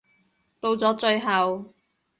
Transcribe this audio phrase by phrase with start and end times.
[0.59, 1.75] 到咗最後